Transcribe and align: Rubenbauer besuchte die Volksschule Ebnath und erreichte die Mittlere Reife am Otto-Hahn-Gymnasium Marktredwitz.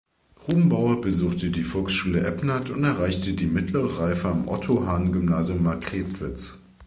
Rubenbauer 0.47 0.99
besuchte 0.99 1.51
die 1.51 1.63
Volksschule 1.63 2.25
Ebnath 2.27 2.71
und 2.71 2.83
erreichte 2.83 3.33
die 3.33 3.45
Mittlere 3.45 3.99
Reife 3.99 4.29
am 4.29 4.47
Otto-Hahn-Gymnasium 4.47 5.61
Marktredwitz. 5.61 6.57